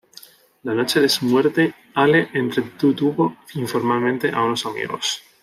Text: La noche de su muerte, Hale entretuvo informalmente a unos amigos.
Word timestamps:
La 0.63 0.73
noche 0.73 0.99
de 0.99 1.07
su 1.07 1.25
muerte, 1.27 1.75
Hale 1.93 2.29
entretuvo 2.33 3.37
informalmente 3.53 4.29
a 4.31 4.41
unos 4.41 4.65
amigos. 4.65 5.21